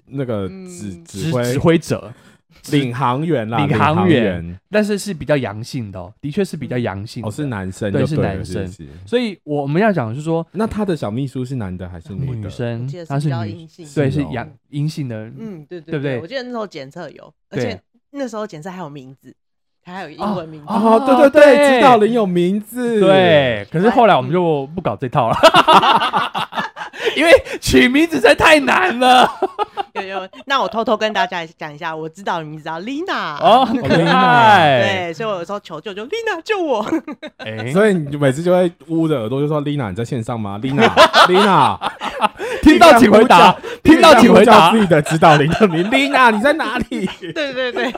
[0.06, 2.12] 那个指指挥指挥者，
[2.72, 7.28] 领航员啦，领航员员但是是比较阳性的哦，的确是比较阳性的。
[7.28, 12.30] 哦，是男生对是男生是是所以我们要讲的是说，那他的小秘书是男的还是女的？
[12.30, 15.30] 我女生记得是比较性的对，是阳阴性的。
[15.38, 17.80] 嗯，对对不对我记得那时候检测有，而且
[18.10, 19.34] 那时候检测还有名字，
[19.82, 20.66] 它还有英文名字。
[20.68, 23.00] 哦哦，对对对对，指导灵有名字。
[23.00, 25.36] 对，可是后来我们就不搞这套了，
[27.16, 29.28] 因为取名字实在太难了。
[30.00, 33.36] 有有，那我偷偷跟大家讲一下，我知道你名字叫 Lina。
[33.40, 34.82] 哦，很可爱。
[34.82, 36.84] 对，所以我有时候求救就 Lina 救我。
[37.38, 41.78] 哎， 所以你每次就会捂着耳朵就说：“Lina，你在线上吗？Lina，Lina，
[42.62, 44.80] 听到请回答，听到请回答自。
[44.80, 47.06] 己的指导灵的名，Lina，你在哪里？
[47.34, 47.92] 对对对，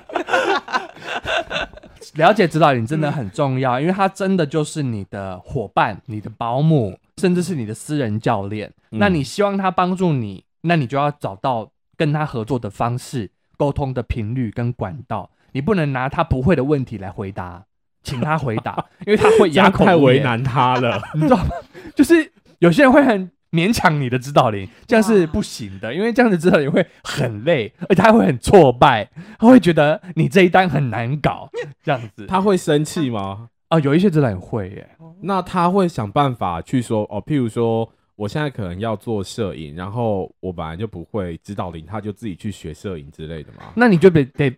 [2.14, 8.68] 了解指导灵真的很重要，因为他真的就是你的伙伴、你的保姆，甚至是你的私人教练。
[8.90, 15.30] 嗯那你希望他帮助你，那你就要找到跟他合作的方式、沟通的频率跟管道。
[15.52, 17.66] 你不能拿他不会的问题来回答，
[18.02, 21.00] 请他回答，因为他会 哑口太为难他了。
[21.14, 21.50] 你知道吗？
[21.94, 31.50] 就是有些人会很勉强你的指导灵，这样是不行的，因为这样子指导灵会很累，而且他会很挫败，他会觉得你这一单很难搞，
[31.82, 32.24] 这样子。
[32.26, 33.50] 他会生气吗？
[33.68, 37.90] 啊，有一些指导灵会耶，那他会想办法去说哦，譬如说，
[38.22, 43.64] 我现在可能要做摄影，然后我本来就不会指导灵，他就自己去学摄影之类的嘛。
[43.74, 44.48] 那你就得得，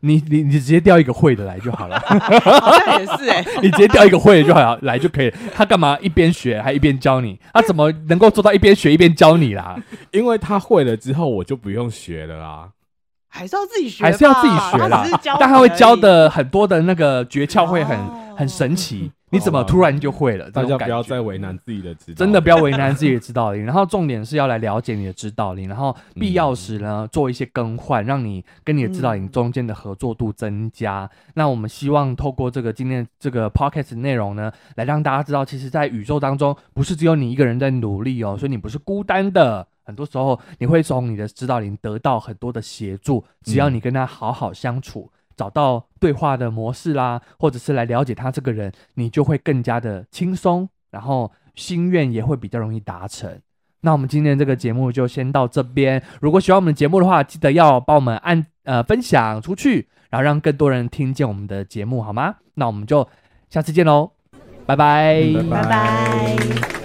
[0.00, 3.44] 你你你直接调一个会的来就好了， 好像也是哎。
[3.62, 5.38] 你直接调一个会的就好了，来就可以了。
[5.54, 7.38] 他干嘛一边学还一边教你？
[7.54, 9.80] 他怎么能够做到一边学一边教你啦？
[10.10, 12.70] 因为他会了之后，我就不用学了啊。
[13.32, 15.06] 还是要自己学吧，还是要自己学啦
[15.38, 19.12] 但他会教的很多的那个诀窍会很哦很神奇。
[19.32, 20.50] 你怎么突然就会了？
[20.50, 31.08] 大家不要再为难自己的指导，真的不要为难自己的指导灵， 然后重点是要来了解你的指导灵，然后必要时呢做一些更换，让你跟你的指导灵中间的合作度增加。
[31.34, 39.68] 那我们希望透过这个今天这个 podcast 内容呢，来让大家知道，其实，在宇宙当中不是只有你一个人在努力哦，所以你不是孤单的。
[39.84, 45.10] 很多时候你会从你的指导灵得到很多的协助，只要你跟他好好相处。
[45.40, 53.40] 找到对话的模式啦，或者是来了解他这个人，你就会更加的轻松，然后心愿也会比较容易达成。
[53.80, 56.02] 那我们今天这个节目就先到这边。
[56.20, 62.34] 如果喜欢我们的节目的话，记得要帮我们按呃分享出去，然后让更多人听见我们的节目，好吗？
[62.56, 63.08] 那我们就
[63.48, 64.10] 下次见喽，
[64.66, 66.79] 拜拜，拜拜。